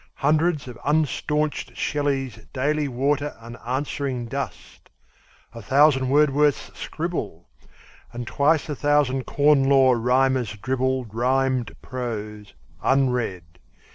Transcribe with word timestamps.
Hundreds 0.15 0.67
of 0.67 0.79
unstaunched 0.83 1.77
Shelleys 1.77 2.43
daily 2.53 2.87
water 2.87 3.35
Unanswering 3.39 4.25
dust; 4.25 4.89
a 5.53 5.61
thousand 5.61 6.09
Wordsworths 6.09 6.75
scribble; 6.75 7.47
And 8.11 8.25
twice 8.25 8.67
a 8.67 8.75
thousand 8.75 9.27
Corn 9.27 9.65
Law 9.69 9.91
Rhymers 9.93 10.57
dribble 10.59 11.05
Rhymed 11.05 11.75
prose, 11.83 12.55
unread. 12.81 13.43